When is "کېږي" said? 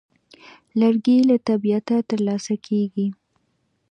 2.65-3.07